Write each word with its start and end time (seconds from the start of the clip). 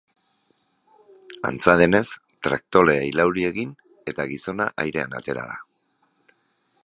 Antza 1.49 1.75
denez, 1.81 2.01
traktorea 2.47 3.05
irauli 3.11 3.45
egin 3.51 3.77
eta 4.13 4.27
gizona 4.33 4.67
airean 4.85 5.19
atera 5.21 5.47
da. 5.53 6.35